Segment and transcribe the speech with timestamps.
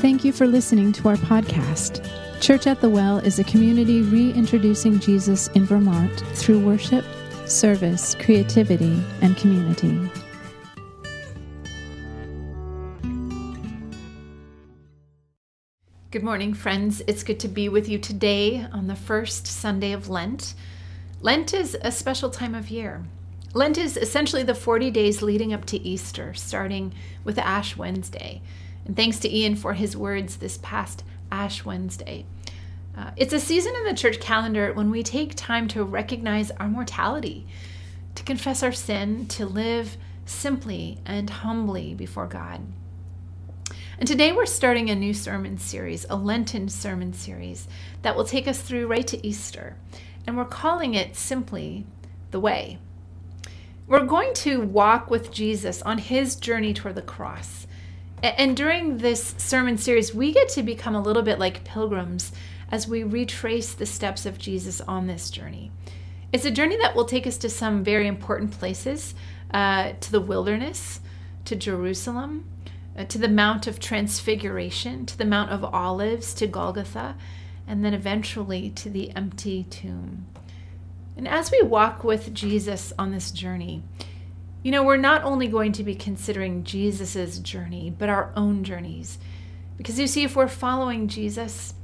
[0.00, 2.08] Thank you for listening to our podcast.
[2.40, 7.04] Church at the Well is a community reintroducing Jesus in Vermont through worship,
[7.46, 10.10] service, creativity, and community.
[16.10, 17.00] Good morning, friends.
[17.06, 20.54] It's good to be with you today on the first Sunday of Lent.
[21.20, 23.04] Lent is a special time of year.
[23.54, 26.92] Lent is essentially the 40 days leading up to Easter, starting
[27.22, 28.42] with Ash Wednesday.
[28.84, 32.26] And thanks to Ian for his words this past Ash Wednesday.
[32.96, 36.68] Uh, it's a season in the church calendar when we take time to recognize our
[36.68, 37.46] mortality,
[38.14, 39.96] to confess our sin, to live
[40.26, 42.60] simply and humbly before God.
[43.98, 47.68] And today we're starting a new sermon series, a Lenten sermon series
[48.02, 49.76] that will take us through right to Easter.
[50.26, 51.86] And we're calling it simply
[52.30, 52.78] The Way.
[53.86, 57.66] We're going to walk with Jesus on his journey toward the cross.
[58.22, 62.30] And during this sermon series, we get to become a little bit like pilgrims
[62.70, 65.72] as we retrace the steps of Jesus on this journey.
[66.32, 69.14] It's a journey that will take us to some very important places
[69.52, 71.00] uh, to the wilderness,
[71.46, 72.48] to Jerusalem,
[72.96, 77.16] uh, to the Mount of Transfiguration, to the Mount of Olives, to Golgotha,
[77.66, 80.26] and then eventually to the empty tomb.
[81.16, 83.82] And as we walk with Jesus on this journey,
[84.62, 89.18] you know, we're not only going to be considering Jesus' journey, but our own journeys.
[89.76, 91.74] Because you see, if we're following Jesus,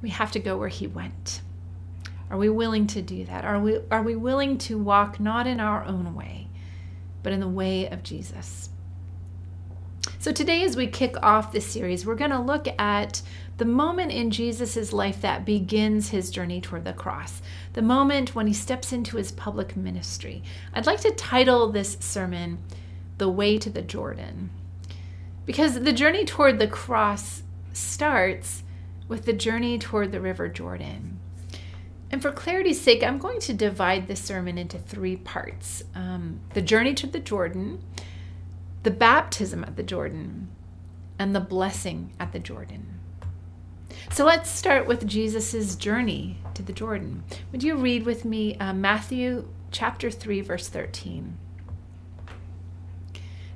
[0.00, 1.42] we have to go where he went.
[2.30, 3.44] Are we willing to do that?
[3.44, 6.48] Are we, are we willing to walk not in our own way,
[7.22, 8.70] but in the way of Jesus?
[10.18, 13.22] So, today, as we kick off this series, we're going to look at
[13.58, 17.40] the moment in Jesus' life that begins his journey toward the cross,
[17.72, 20.42] the moment when he steps into his public ministry.
[20.74, 22.58] I'd like to title this sermon,
[23.18, 24.50] The Way to the Jordan,
[25.44, 28.62] because the journey toward the cross starts
[29.08, 31.18] with the journey toward the River Jordan.
[32.10, 36.62] And for clarity's sake, I'm going to divide this sermon into three parts um, the
[36.62, 37.82] journey to the Jordan
[38.86, 40.46] the baptism at the Jordan,
[41.18, 42.95] and the blessing at the Jordan.
[44.10, 47.22] So let's start with Jesus' journey to the Jordan.
[47.52, 51.36] Would you read with me uh, Matthew chapter 3, verse 13?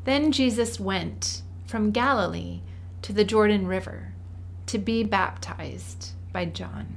[0.05, 2.61] Then Jesus went from Galilee
[3.03, 4.13] to the Jordan River
[4.67, 6.97] to be baptized by John.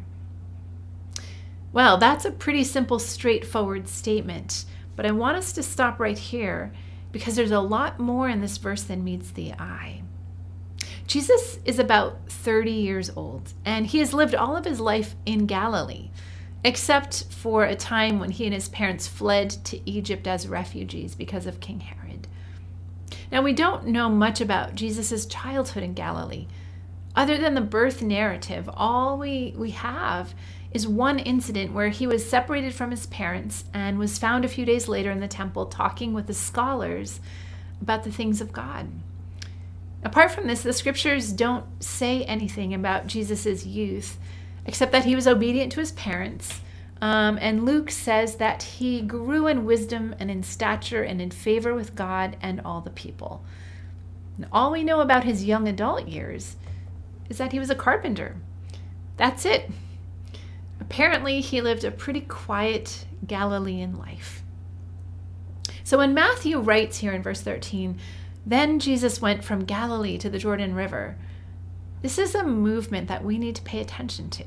[1.71, 4.65] Well, that's a pretty simple, straightforward statement,
[4.95, 6.71] but I want us to stop right here
[7.11, 10.02] because there's a lot more in this verse than meets the eye.
[11.07, 15.45] Jesus is about 30 years old, and he has lived all of his life in
[15.45, 16.09] Galilee,
[16.63, 21.45] except for a time when he and his parents fled to Egypt as refugees because
[21.45, 22.27] of King Herod.
[23.31, 26.47] Now, we don't know much about Jesus' childhood in Galilee.
[27.15, 30.33] Other than the birth narrative, all we, we have
[30.71, 34.65] is one incident where he was separated from his parents and was found a few
[34.65, 37.19] days later in the temple talking with the scholars
[37.81, 38.87] about the things of God.
[40.03, 44.17] Apart from this, the scriptures don't say anything about Jesus' youth,
[44.65, 46.61] except that he was obedient to his parents.
[47.01, 51.73] Um, and Luke says that he grew in wisdom and in stature and in favor
[51.73, 53.43] with God and all the people.
[54.37, 56.55] And all we know about his young adult years
[57.29, 58.37] is that he was a carpenter.
[59.17, 59.69] That's it.
[60.79, 64.43] Apparently, he lived a pretty quiet Galilean life.
[65.83, 67.99] So when Matthew writes here in verse 13,
[68.45, 71.17] then Jesus went from Galilee to the Jordan River,
[72.01, 74.43] this is a movement that we need to pay attention to.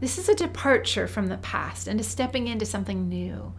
[0.00, 3.54] This is a departure from the past and a stepping into something new.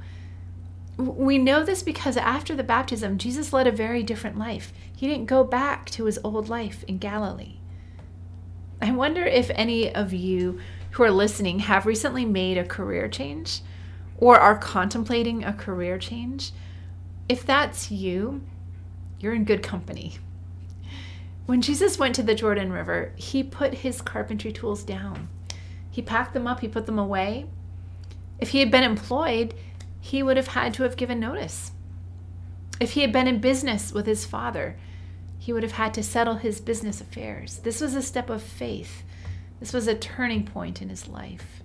[0.97, 4.71] We know this because after the baptism, Jesus led a very different life.
[4.95, 7.57] He didn't go back to his old life in Galilee.
[8.81, 10.59] I wonder if any of you
[10.91, 13.61] who are listening have recently made a career change
[14.17, 16.51] or are contemplating a career change,
[17.27, 18.41] if that's you,
[19.19, 20.17] you're in good company.
[21.45, 25.29] When Jesus went to the Jordan River, he put his carpentry tools down.
[25.89, 27.47] He packed them up, he put them away.
[28.39, 29.53] If he had been employed,
[29.99, 31.71] he would have had to have given notice.
[32.79, 34.77] If he had been in business with his father,
[35.37, 37.59] he would have had to settle his business affairs.
[37.59, 39.03] This was a step of faith
[39.59, 41.61] this was a turning point in his life.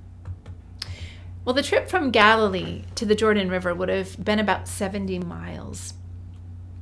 [1.44, 5.94] Well, the trip from Galilee to the Jordan River would have been about 70 miles.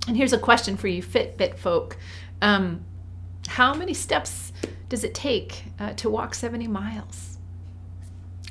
[0.09, 1.97] And here's a question for you, Fitbit folk.
[2.41, 2.85] Um,
[3.49, 4.53] how many steps
[4.89, 7.39] does it take uh, to walk 70 miles?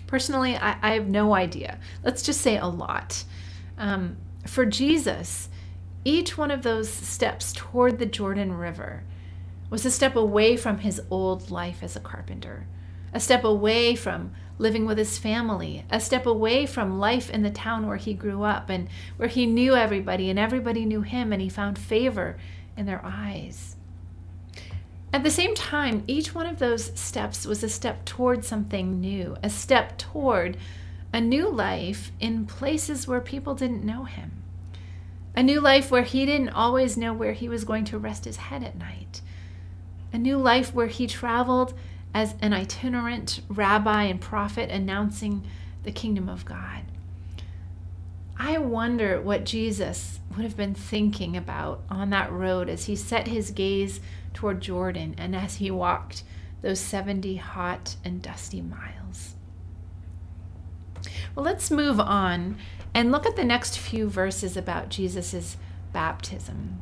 [0.08, 1.80] Personally, I, I, have no idea.
[2.04, 3.24] Let's just say a lot.
[3.78, 5.50] Um, for Jesus,
[6.04, 9.04] each one of those steps toward the Jordan River
[9.70, 12.68] was a step away from his old life as a carpenter,
[13.14, 17.50] a step away from living with his family, a step away from life in the
[17.50, 18.88] town where he grew up and
[19.18, 22.38] where he knew everybody and everybody knew him and he found favor
[22.78, 23.76] in their eyes.
[25.14, 29.36] At the same time, each one of those steps was a step toward something new,
[29.44, 30.58] a step toward
[31.12, 34.32] a new life in places where people didn't know him.
[35.36, 38.38] A new life where he didn't always know where he was going to rest his
[38.38, 39.22] head at night.
[40.14, 41.74] A new life where he traveled
[42.14, 45.44] as an itinerant rabbi and prophet announcing
[45.84, 46.84] the kingdom of God.
[48.38, 53.28] I wonder what Jesus would have been thinking about on that road as he set
[53.28, 54.00] his gaze
[54.34, 56.24] toward Jordan and as he walked
[56.62, 59.36] those 70 hot and dusty miles.
[61.36, 62.58] Well, let's move on
[62.94, 65.58] and look at the next few verses about Jesus'
[65.94, 66.82] baptism.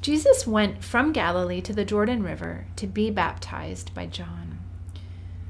[0.00, 4.58] Jesus went from Galilee to the Jordan River to be baptized by John.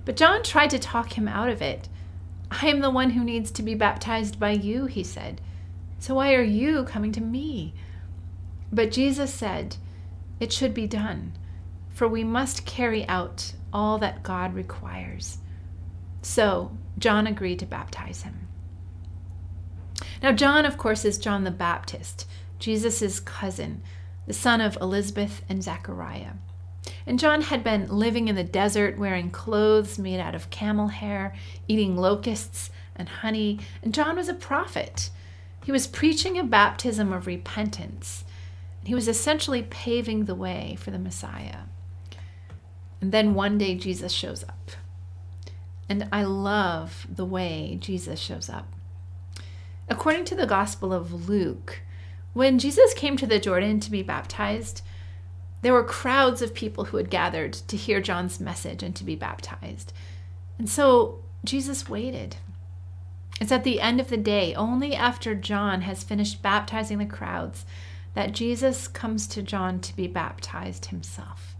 [0.04, 1.88] But John tried to talk him out of it.
[2.50, 5.42] I am the one who needs to be baptized by you, he said.
[5.98, 7.74] So why are you coming to me?
[8.72, 9.76] But Jesus said,
[10.40, 11.32] It should be done,
[11.90, 15.38] for we must carry out all that God requires.
[16.22, 18.48] So John agreed to baptize him.
[20.22, 22.26] Now, John, of course, is John the Baptist,
[22.58, 23.82] Jesus' cousin,
[24.28, 26.34] the son of Elizabeth and Zechariah.
[27.06, 31.34] And John had been living in the desert, wearing clothes made out of camel hair,
[31.66, 33.58] eating locusts and honey.
[33.82, 35.08] And John was a prophet.
[35.64, 38.24] He was preaching a baptism of repentance.
[38.84, 41.60] He was essentially paving the way for the Messiah.
[43.00, 44.72] And then one day Jesus shows up.
[45.88, 48.70] And I love the way Jesus shows up.
[49.88, 51.80] According to the Gospel of Luke,
[52.38, 54.82] when Jesus came to the Jordan to be baptized,
[55.62, 59.16] there were crowds of people who had gathered to hear John's message and to be
[59.16, 59.92] baptized.
[60.56, 62.36] And so Jesus waited.
[63.40, 67.66] It's at the end of the day, only after John has finished baptizing the crowds,
[68.14, 71.56] that Jesus comes to John to be baptized himself.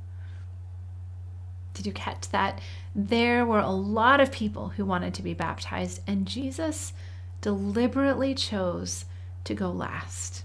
[1.75, 2.60] Did you catch that?
[2.94, 6.92] There were a lot of people who wanted to be baptized, and Jesus
[7.40, 9.06] deliberately chose
[9.42, 10.44] to go last.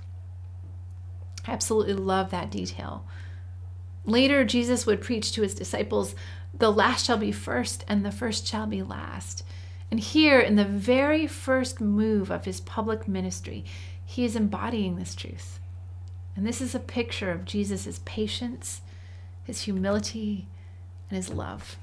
[1.47, 3.05] Absolutely love that detail.
[4.05, 6.15] Later, Jesus would preach to his disciples,
[6.53, 9.43] The last shall be first, and the first shall be last.
[9.89, 13.63] And here, in the very first move of his public ministry,
[14.05, 15.59] he is embodying this truth.
[16.35, 18.81] And this is a picture of Jesus' patience,
[19.43, 20.47] his humility,
[21.09, 21.77] and his love.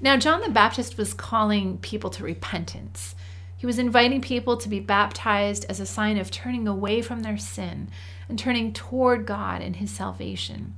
[0.00, 3.14] Now, John the Baptist was calling people to repentance.
[3.60, 7.36] He was inviting people to be baptized as a sign of turning away from their
[7.36, 7.90] sin
[8.26, 10.76] and turning toward God and his salvation.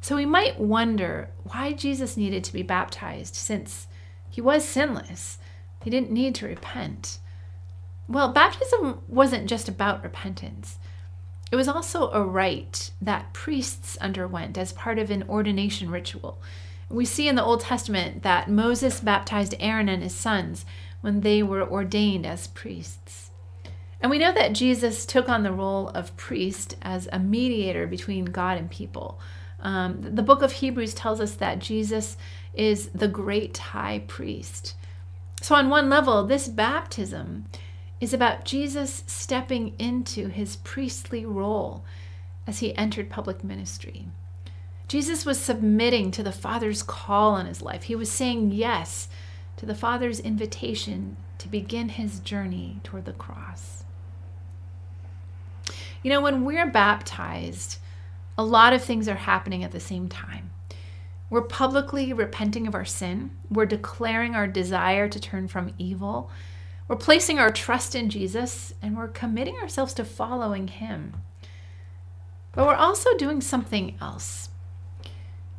[0.00, 3.88] So we might wonder why Jesus needed to be baptized since
[4.30, 5.38] he was sinless.
[5.82, 7.18] He didn't need to repent.
[8.06, 10.78] Well, baptism wasn't just about repentance.
[11.50, 16.40] It was also a rite that priests underwent as part of an ordination ritual.
[16.88, 20.64] We see in the Old Testament that Moses baptized Aaron and his sons
[21.04, 23.30] when they were ordained as priests.
[24.00, 28.24] And we know that Jesus took on the role of priest as a mediator between
[28.24, 29.20] God and people.
[29.60, 32.16] Um, the book of Hebrews tells us that Jesus
[32.54, 34.76] is the great high priest.
[35.42, 37.44] So, on one level, this baptism
[38.00, 41.84] is about Jesus stepping into his priestly role
[42.46, 44.06] as he entered public ministry.
[44.88, 47.82] Jesus was submitting to the Father's call on his life.
[47.84, 49.08] He was saying yes
[49.56, 53.84] to the Father's invitation to begin his journey toward the cross.
[56.02, 57.78] You know, when we're baptized,
[58.36, 60.50] a lot of things are happening at the same time.
[61.30, 66.30] We're publicly repenting of our sin, we're declaring our desire to turn from evil,
[66.86, 71.14] we're placing our trust in Jesus, and we're committing ourselves to following him.
[72.52, 74.50] But we're also doing something else.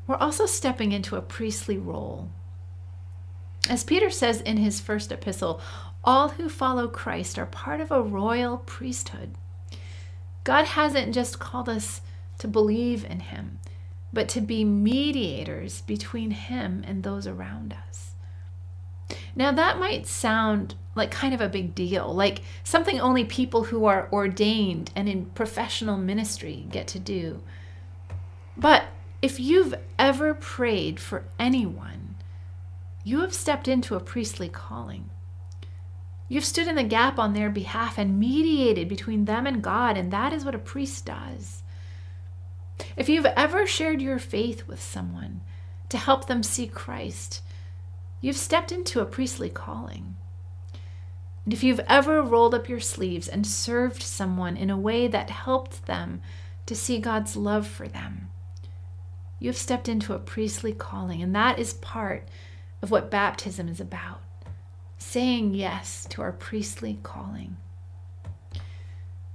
[0.06, 2.30] We're also stepping into a priestly role.
[3.70, 5.60] As Peter says in his first epistle,
[6.04, 9.36] all who follow Christ are part of a royal priesthood.
[10.44, 12.02] God hasn't just called us
[12.38, 13.60] to believe in him,
[14.14, 18.12] but to be mediators between him and those around us.
[19.36, 23.86] Now, that might sound like kind of a big deal, like something only people who
[23.86, 27.42] are ordained and in professional ministry get to do.
[28.56, 28.86] But
[29.22, 32.05] if you've ever prayed for anyone,
[33.06, 35.12] you have stepped into a priestly calling.
[36.28, 40.12] You've stood in the gap on their behalf and mediated between them and God, and
[40.12, 41.62] that is what a priest does.
[42.98, 45.42] If you've ever shared your faith with someone
[45.90, 47.44] to help them see Christ,
[48.22, 50.16] you've stepped into a priestly calling.
[51.46, 55.30] And if you've ever rolled up your sleeves and served someone in a way that
[55.30, 56.22] helped them
[56.66, 58.30] to see God's love for them,
[59.38, 61.22] you've stepped into a priestly calling.
[61.22, 62.28] And that is part
[62.86, 64.22] of what baptism is about
[65.00, 67.58] saying yes to our priestly calling.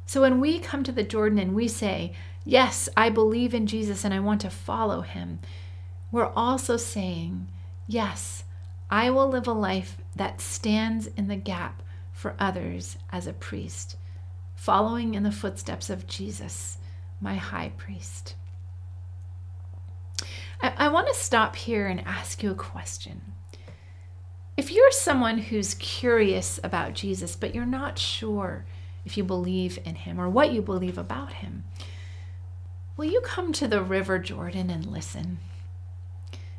[0.07, 2.13] So when we come to the Jordan and we say,
[2.45, 5.41] Yes, I believe in Jesus and I want to follow him,
[6.13, 7.49] we're also saying,
[7.89, 8.45] Yes,
[8.89, 13.97] I will live a life that stands in the gap for others as a priest,
[14.55, 16.79] following in the footsteps of Jesus,
[17.21, 18.37] my high priest.
[20.63, 23.30] I, I want to stop here and ask you a question.
[24.61, 28.67] If you're someone who's curious about Jesus, but you're not sure
[29.07, 31.65] if you believe in him or what you believe about him,
[32.95, 35.39] will you come to the River Jordan and listen?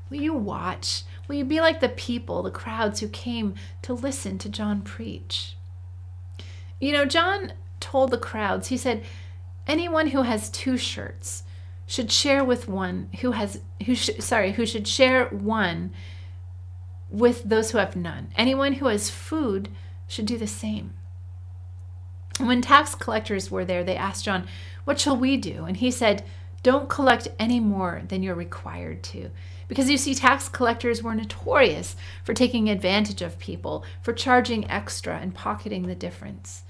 [0.10, 1.04] Will you watch?
[1.28, 3.54] Will you be like the people, the crowds who came
[3.84, 5.56] to listen to John preach?
[6.80, 9.04] You know, John told the crowds, he said,
[9.68, 11.44] anyone who has two shirts
[11.86, 15.92] should share with one who has who sh- sorry, who should share one
[17.12, 18.30] with those who have none.
[18.36, 19.70] Anyone who has food
[20.08, 20.94] should do the same.
[22.40, 24.48] When tax collectors were there, they asked John,
[24.86, 25.66] What shall we do?
[25.66, 26.24] And he said,
[26.64, 29.30] Don't collect any more than you're required to.
[29.68, 35.18] Because you see, tax collectors were notorious for taking advantage of people, for charging extra
[35.18, 36.64] and pocketing the difference.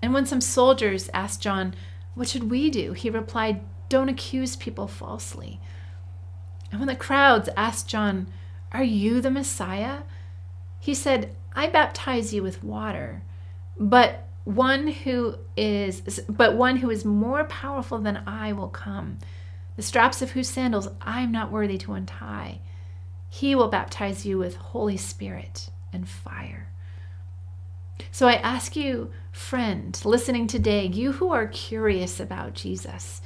[0.00, 1.74] And when some soldiers asked John,
[2.14, 2.92] What should we do?
[2.92, 5.60] he replied, Don't accuse people falsely.
[6.70, 8.28] And when the crowds asked John,
[8.72, 10.00] are you the Messiah?
[10.80, 13.22] He said, I baptize you with water,
[13.78, 19.18] but one who is but one who is more powerful than I will come,
[19.76, 22.60] the straps of whose sandals I am not worthy to untie.
[23.28, 26.68] He will baptize you with Holy Spirit and fire.
[28.12, 33.20] So I ask you, friend, listening today, you who are curious about Jesus,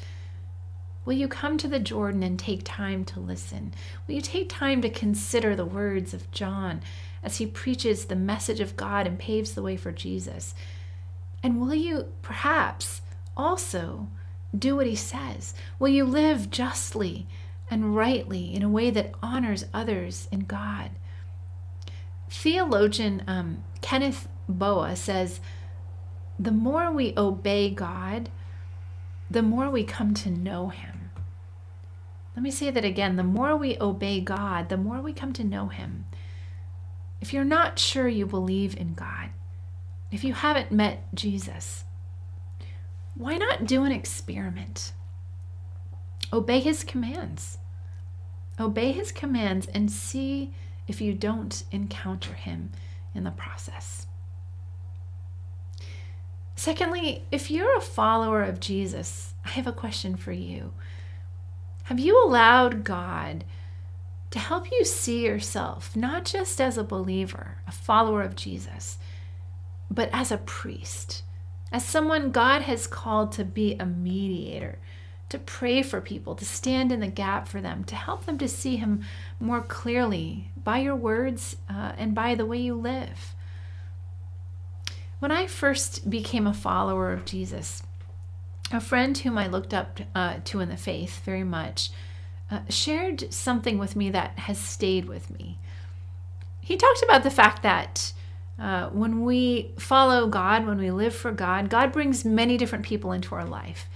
[1.04, 3.72] Will you come to the Jordan and take time to listen?
[4.06, 6.82] Will you take time to consider the words of John
[7.22, 10.54] as he preaches the message of God and paves the way for Jesus?
[11.42, 13.00] And will you perhaps
[13.36, 14.08] also
[14.56, 15.54] do what he says?
[15.78, 17.26] Will you live justly
[17.70, 20.90] and rightly in a way that honors others and God?
[22.28, 25.40] Theologian um, Kenneth Boa says,
[26.38, 28.28] The more we obey God,
[29.30, 31.10] the more we come to know Him.
[32.34, 33.16] Let me say that again.
[33.16, 36.06] The more we obey God, the more we come to know Him.
[37.20, 39.30] If you're not sure you believe in God,
[40.10, 41.84] if you haven't met Jesus,
[43.14, 44.92] why not do an experiment?
[46.32, 47.58] Obey His commands.
[48.58, 50.52] Obey His commands and see
[50.88, 52.70] if you don't encounter Him
[53.14, 54.06] in the process.
[56.60, 60.74] Secondly, if you're a follower of Jesus, I have a question for you.
[61.84, 63.44] Have you allowed God
[64.30, 68.98] to help you see yourself not just as a believer, a follower of Jesus,
[69.90, 71.22] but as a priest,
[71.72, 74.78] as someone God has called to be a mediator,
[75.30, 78.46] to pray for people, to stand in the gap for them, to help them to
[78.46, 79.02] see Him
[79.40, 83.34] more clearly by your words uh, and by the way you live?
[85.20, 87.82] When I first became a follower of Jesus,
[88.72, 91.90] a friend whom I looked up uh, to in the faith very much
[92.50, 95.58] uh, shared something with me that has stayed with me.
[96.62, 98.12] He talked about the fact that
[98.58, 103.12] uh, when we follow God, when we live for God, God brings many different people
[103.12, 103.88] into our life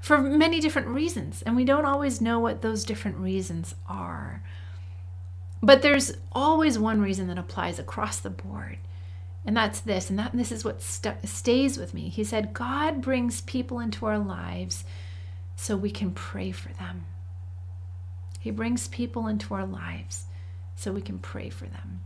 [0.00, 4.42] for many different reasons, and we don't always know what those different reasons are.
[5.62, 8.78] But there's always one reason that applies across the board.
[9.44, 12.08] And that's this, and that and this is what st- stays with me.
[12.08, 14.84] He said, God brings people into our lives
[15.56, 17.06] so we can pray for them.
[18.38, 20.24] He brings people into our lives
[20.76, 22.00] so we can pray for them.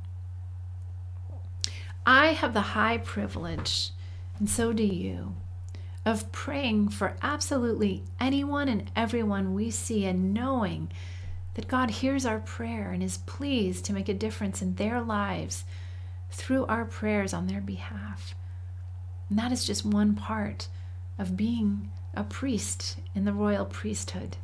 [2.06, 3.90] I have the high privilege,
[4.38, 5.34] and so do you,
[6.04, 10.90] of praying for absolutely anyone and everyone we see and knowing
[11.54, 15.64] that God hears our prayer and is pleased to make a difference in their lives
[16.34, 18.34] through our prayers on their behalf.
[19.28, 20.68] And that is just one part
[21.18, 24.36] of being a priest in the royal priesthood.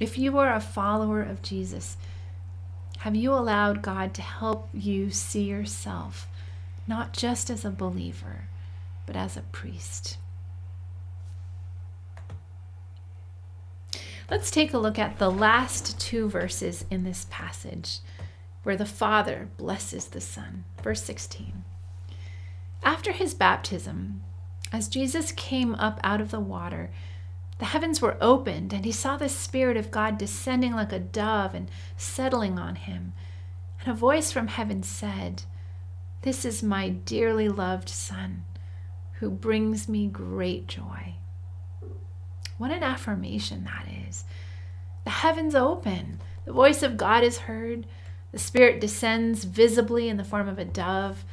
[0.00, 1.96] If you are a follower of Jesus,
[2.98, 6.28] have you allowed God to help you see yourself
[6.86, 8.46] not just as a believer,
[9.06, 10.18] but as a priest.
[14.30, 17.98] Let's take a look at the last two verses in this passage
[18.64, 20.64] where the Father blesses the Son.
[20.82, 21.64] Verse 16.
[22.82, 24.22] After his baptism,
[24.72, 26.90] as Jesus came up out of the water,
[27.58, 31.54] the heavens were opened, and he saw the Spirit of God descending like a dove
[31.54, 33.12] and settling on him.
[33.80, 35.44] And a voice from heaven said,
[36.22, 38.44] This is my dearly loved Son,
[39.20, 41.14] who brings me great joy.
[42.58, 44.24] What an affirmation that is.
[45.04, 47.86] The heavens open, the voice of God is heard,
[48.34, 51.24] the Spirit descends visibly in the form of a dove.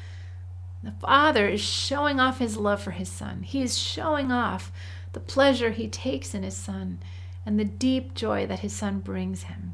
[0.84, 3.42] The Father is showing off his love for his Son.
[3.44, 4.72] He is showing off
[5.14, 7.00] the pleasure he takes in his Son
[7.46, 9.74] and the deep joy that his Son brings him.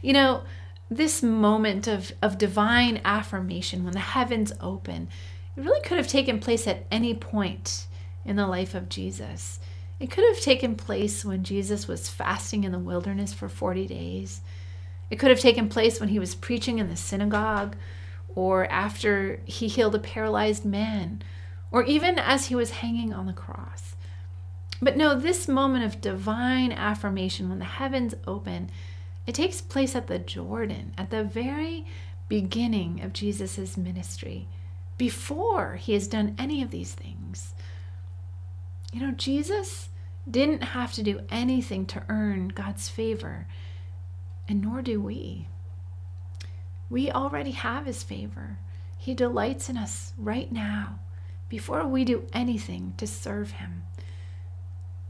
[0.00, 0.42] You know,
[0.90, 5.08] this moment of, of divine affirmation, when the heavens open,
[5.56, 7.86] it really could have taken place at any point
[8.24, 9.60] in the life of Jesus.
[9.98, 14.40] It could have taken place when Jesus was fasting in the wilderness for 40 days.
[15.10, 17.76] It could have taken place when he was preaching in the synagogue,
[18.34, 21.22] or after he healed a paralyzed man,
[21.70, 23.96] or even as he was hanging on the cross.
[24.80, 28.70] But no, this moment of divine affirmation, when the heavens open,
[29.26, 31.86] it takes place at the Jordan, at the very
[32.28, 34.48] beginning of Jesus' ministry,
[34.98, 37.54] before he has done any of these things.
[38.92, 39.88] You know, Jesus
[40.30, 43.46] didn't have to do anything to earn God's favor,
[44.48, 45.48] and nor do we.
[46.88, 48.58] We already have his favor.
[48.96, 51.00] He delights in us right now
[51.48, 53.82] before we do anything to serve him.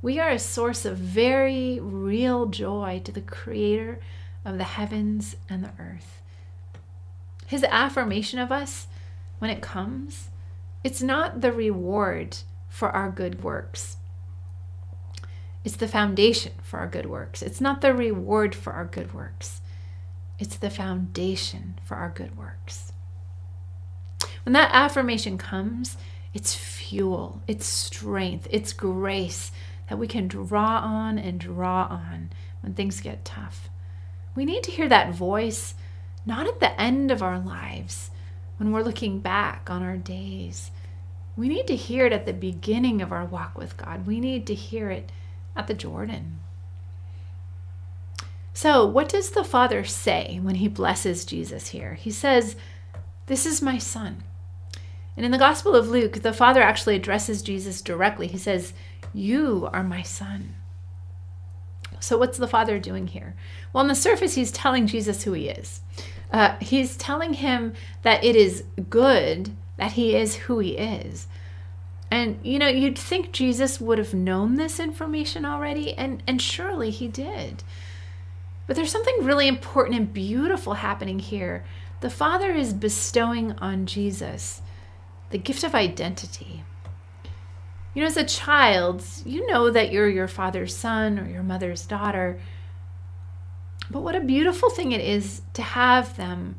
[0.02, 3.98] We are a source of very real joy to the creator
[4.44, 6.22] of the heavens and the earth.
[7.46, 8.86] His affirmation of us,
[9.38, 10.30] when it comes,
[10.84, 12.38] it's not the reward
[12.68, 13.96] for our good works.
[15.66, 17.42] It's the foundation for our good works.
[17.42, 19.62] It's not the reward for our good works.
[20.38, 22.92] It's the foundation for our good works.
[24.44, 25.96] When that affirmation comes,
[26.32, 29.50] it's fuel, it's strength, it's grace
[29.88, 33.68] that we can draw on and draw on when things get tough.
[34.36, 35.74] We need to hear that voice
[36.24, 38.12] not at the end of our lives
[38.58, 40.70] when we're looking back on our days.
[41.36, 44.06] We need to hear it at the beginning of our walk with God.
[44.06, 45.10] We need to hear it
[45.56, 46.40] at the Jordan.
[48.52, 51.94] So, what does the Father say when he blesses Jesus here?
[51.94, 52.56] He says,
[53.26, 54.22] This is my Son.
[55.16, 58.28] And in the Gospel of Luke, the Father actually addresses Jesus directly.
[58.28, 58.72] He says,
[59.12, 60.54] You are my Son.
[62.00, 63.34] So, what's the Father doing here?
[63.72, 65.80] Well, on the surface, he's telling Jesus who he is.
[66.32, 71.26] Uh, he's telling him that it is good that he is who he is.
[72.10, 76.90] And you know, you'd think Jesus would have known this information already, and, and surely
[76.90, 77.64] he did.
[78.66, 81.64] But there's something really important and beautiful happening here.
[82.00, 84.62] The Father is bestowing on Jesus
[85.30, 86.64] the gift of identity.
[87.94, 91.86] You know, as a child, you know that you're your father's son or your mother's
[91.86, 92.38] daughter.
[93.90, 96.56] But what a beautiful thing it is to have them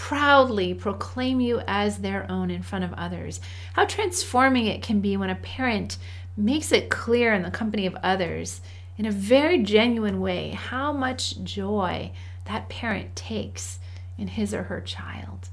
[0.00, 3.38] proudly proclaim you as their own in front of others.
[3.74, 5.98] How transforming it can be when a parent
[6.38, 8.62] makes it clear in the company of others
[8.96, 12.10] in a very genuine way how much joy
[12.46, 13.78] that parent takes
[14.16, 15.50] in his or her child.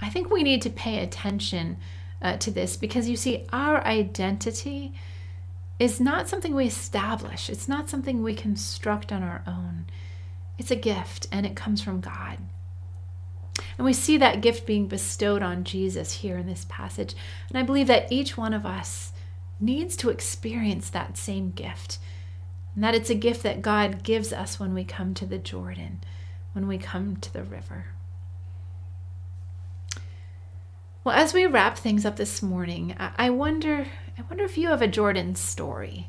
[0.00, 1.76] I think we need to pay attention
[2.20, 4.92] uh, to this because you see, our identity
[5.78, 9.86] is not something we establish, it's not something we construct on our own.
[10.58, 12.38] It's a gift and it comes from God.
[13.76, 17.14] And we see that gift being bestowed on Jesus here in this passage.
[17.48, 19.12] And I believe that each one of us
[19.60, 21.98] needs to experience that same gift
[22.78, 26.00] and that it's a gift that God gives us when we come to the Jordan,
[26.52, 27.86] when we come to the river.
[31.02, 34.80] Well, as we wrap things up this morning, I wonder I wonder if you have
[34.80, 36.08] a Jordan story.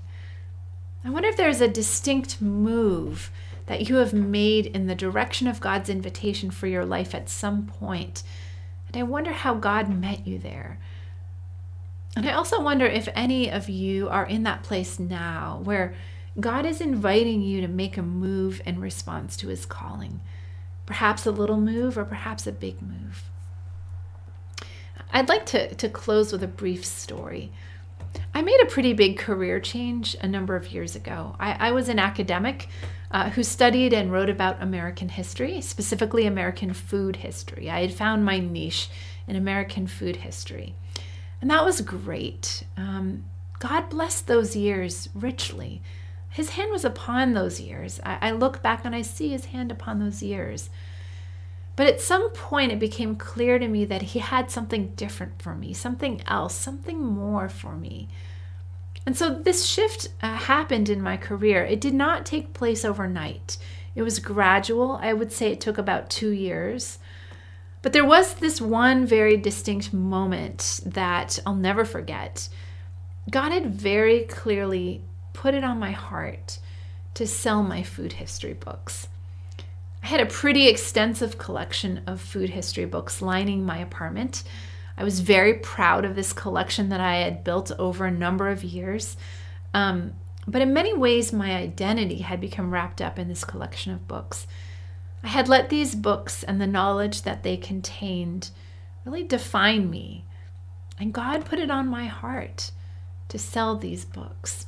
[1.04, 3.32] I wonder if there's a distinct move
[3.70, 7.68] that you have made in the direction of God's invitation for your life at some
[7.68, 8.24] point.
[8.88, 10.80] And I wonder how God met you there.
[12.16, 15.94] And I also wonder if any of you are in that place now where
[16.40, 20.20] God is inviting you to make a move in response to his calling.
[20.88, 23.30] Perhaps a little move or perhaps a big move.
[25.14, 27.52] I'd like to, to close with a brief story.
[28.34, 31.36] I made a pretty big career change a number of years ago.
[31.40, 32.70] I, I was an academic
[33.12, 37.70] uh, who studied and wrote about American history, specifically American food history.
[37.70, 38.90] I had found my niche
[39.28, 40.76] in American food history.
[41.42, 42.64] And that was great.
[42.78, 43.26] Um,
[43.60, 45.82] God blessed those years richly.
[46.30, 48.00] His hand was upon those years.
[48.04, 50.70] I, I look back and I see his hand upon those years.
[51.80, 55.56] But at some point, it became clear to me that he had something different for
[55.56, 58.10] me, something else, something more for me.
[59.06, 61.64] And so this shift uh, happened in my career.
[61.64, 63.58] It did not take place overnight,
[63.96, 65.00] it was gradual.
[65.02, 67.00] I would say it took about two years.
[67.82, 72.50] But there was this one very distinct moment that I'll never forget.
[73.32, 76.60] God had very clearly put it on my heart
[77.14, 79.08] to sell my food history books.
[80.10, 84.42] I had a pretty extensive collection of food history books lining my apartment.
[84.98, 88.64] I was very proud of this collection that I had built over a number of
[88.64, 89.18] years.
[89.72, 90.14] Um,
[90.48, 94.48] but in many ways, my identity had become wrapped up in this collection of books.
[95.24, 98.50] I had let these books and the knowledge that they contained
[99.06, 100.26] really define me.
[101.00, 102.72] And God put it on my heart
[103.28, 104.66] to sell these books.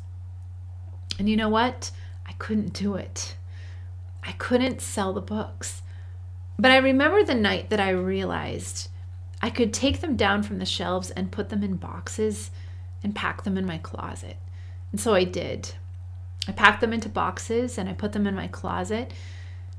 [1.18, 1.90] And you know what?
[2.28, 3.38] I couldn't do it.
[4.24, 5.82] I couldn't sell the books.
[6.58, 8.90] But I remember the night that I realized
[9.42, 12.52] I could take them down from the shelves and put them in boxes
[13.04, 14.38] and pack them in my closet.
[14.92, 15.74] And so I did.
[16.48, 19.12] I packed them into boxes and I put them in my closet.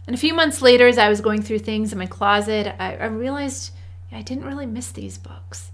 [0.07, 2.97] And a few months later, as I was going through things in my closet, I,
[2.97, 3.73] I realized
[4.11, 5.71] I didn't really miss these books.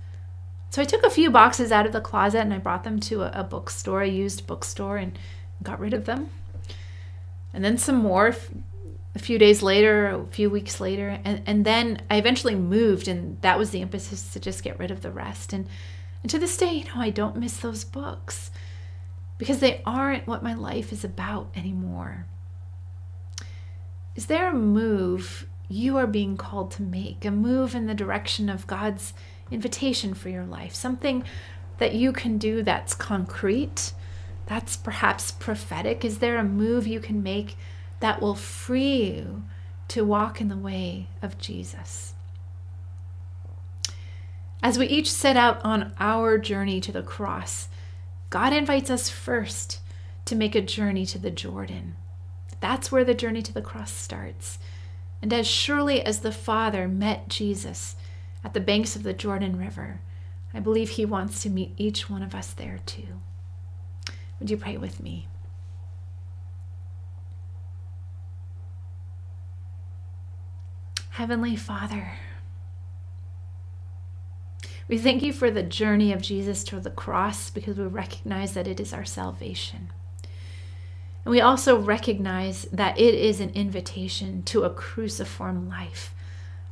[0.71, 3.23] So I took a few boxes out of the closet and I brought them to
[3.23, 5.19] a, a bookstore, a used bookstore, and
[5.63, 6.29] got rid of them
[7.53, 8.35] and then some more
[9.15, 13.41] a few days later, a few weeks later, and, and then I eventually moved, and
[13.43, 15.53] that was the impetus to just get rid of the rest.
[15.53, 15.67] And,
[16.23, 18.51] and to this day, you know, I don't miss those books
[19.39, 22.27] because they aren't what my life is about anymore.
[24.15, 27.25] Is there a move you are being called to make?
[27.25, 29.15] A move in the direction of God's
[29.51, 30.75] invitation for your life?
[30.75, 31.25] Something
[31.79, 33.93] that you can do that's concrete,
[34.49, 36.07] that's perhaps prophetic?
[36.07, 37.57] Is there a move you can make
[38.01, 39.43] that will free you
[39.89, 42.15] to walk in the way of Jesus?
[44.63, 47.69] As we each set out on our journey to the cross,
[48.31, 49.81] God invites us first
[50.25, 51.97] to make a journey to the Jordan.
[52.61, 54.59] That's where the journey to the cross starts.
[55.21, 57.97] And as surely as the Father met Jesus
[58.43, 60.01] at the banks of the Jordan River,
[60.55, 63.21] I believe he wants to meet each one of us there too.
[64.39, 65.27] Would you pray with me?
[71.11, 72.13] Heavenly Father,
[74.87, 78.69] we thank you for the journey of Jesus to the cross because we recognize that
[78.69, 79.91] it is our salvation.
[81.25, 86.15] And we also recognize that it is an invitation to a cruciform life,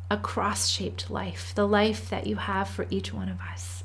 [0.08, 3.75] a cross shaped life, the life that you have for each one of us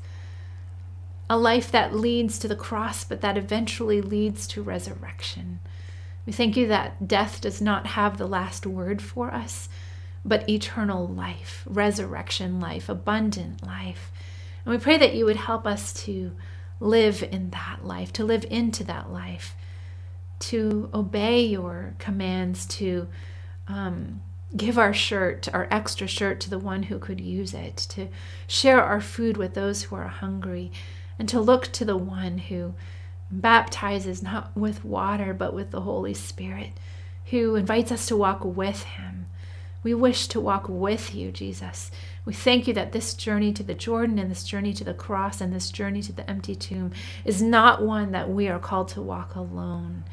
[1.32, 5.60] a life that leads to the cross, but that eventually leads to resurrection.
[6.26, 9.70] We thank you that death does not have the last word for us,
[10.26, 14.12] but eternal life, resurrection life, abundant life.
[14.66, 16.32] And we pray that you would help us to
[16.80, 19.56] live in that life, to live into that life,
[20.40, 23.08] to obey your commands, to
[23.68, 24.20] um,
[24.54, 28.08] give our shirt, our extra shirt, to the one who could use it, to
[28.46, 30.70] share our food with those who are hungry
[31.18, 32.74] and to look to the one who
[33.30, 36.70] baptizes not with water but with the Holy Spirit,
[37.26, 39.26] who invites us to walk with him.
[39.82, 41.90] We wish to walk with you, Jesus.
[42.24, 45.40] We thank you that this journey to the Jordan and this journey to the cross
[45.40, 46.92] and this journey to the empty tomb
[47.24, 50.04] is not one that we are called to walk alone.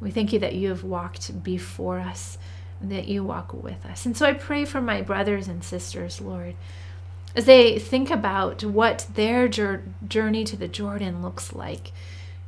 [0.00, 2.38] We thank you that you have walked before us
[2.82, 4.06] that you walk with us.
[4.06, 6.54] And so I pray for my brothers and sisters, Lord,
[7.34, 11.92] as they think about what their journey to the Jordan looks like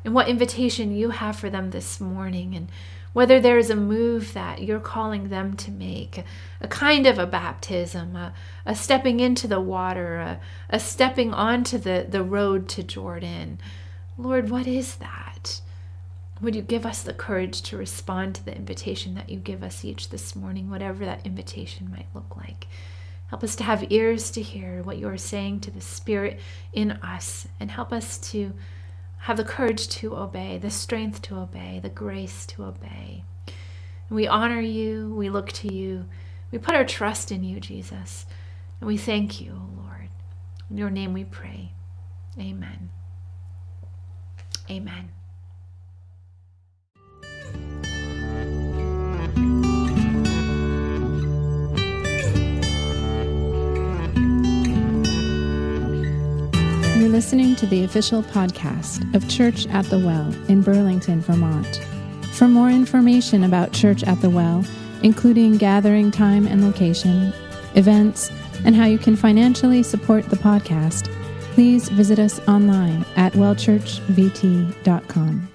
[0.05, 2.68] and what invitation you have for them this morning and
[3.12, 6.25] whether there is a move that you're calling them to make,
[6.61, 8.33] a kind of a baptism, a,
[8.64, 10.40] a stepping into the water, a,
[10.71, 13.59] a stepping onto the, the road to Jordan.
[14.16, 15.61] Lord, what is that?
[16.40, 19.85] Would you give us the courage to respond to the invitation that you give us
[19.85, 22.66] each this morning, whatever that invitation might look like?
[23.33, 26.38] Help us to have ears to hear what you are saying to the Spirit
[26.75, 28.53] in us, and help us to
[29.21, 33.25] have the courage to obey, the strength to obey, the grace to obey.
[33.47, 36.05] And we honor you, we look to you,
[36.51, 38.27] we put our trust in you, Jesus,
[38.81, 40.11] and we thank you, O Lord.
[40.68, 41.73] In your name we pray.
[42.38, 42.90] Amen.
[44.71, 45.09] Amen.
[57.12, 61.77] Listening to the official podcast of Church at the Well in Burlington, Vermont.
[62.33, 64.64] For more information about Church at the Well,
[65.03, 67.35] including gathering time and location,
[67.75, 68.31] events,
[68.64, 71.12] and how you can financially support the podcast,
[71.53, 75.52] please visit us online at wellchurchvt.com.